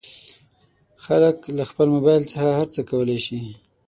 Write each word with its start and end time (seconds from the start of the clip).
خلک 1.05 1.37
له 1.57 1.63
خپل 1.69 1.87
مبایل 1.95 2.23
څخه 2.31 2.49
هر 2.59 2.67
څه 2.75 2.81
کولی 2.89 3.19
شي. 3.25 3.39